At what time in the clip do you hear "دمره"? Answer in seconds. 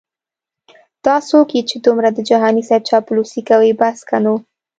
1.85-2.09